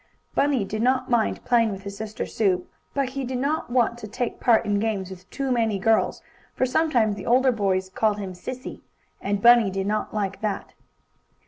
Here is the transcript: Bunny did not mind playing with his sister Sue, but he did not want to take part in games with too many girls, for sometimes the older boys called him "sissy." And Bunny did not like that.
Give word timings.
Bunny 0.33 0.65
did 0.65 0.81
not 0.81 1.11
mind 1.11 1.45
playing 1.45 1.69
with 1.71 1.83
his 1.83 1.95
sister 1.95 2.25
Sue, 2.25 2.65
but 2.95 3.09
he 3.09 3.23
did 3.23 3.37
not 3.37 3.69
want 3.69 3.99
to 3.99 4.07
take 4.07 4.39
part 4.39 4.65
in 4.65 4.79
games 4.79 5.11
with 5.11 5.29
too 5.29 5.51
many 5.51 5.77
girls, 5.77 6.23
for 6.55 6.65
sometimes 6.65 7.15
the 7.15 7.27
older 7.27 7.51
boys 7.51 7.87
called 7.87 8.17
him 8.17 8.33
"sissy." 8.33 8.81
And 9.21 9.43
Bunny 9.43 9.69
did 9.69 9.85
not 9.85 10.11
like 10.11 10.41
that. 10.41 10.73